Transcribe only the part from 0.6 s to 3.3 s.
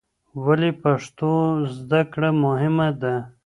پښتو زده کړه مهمه ده؟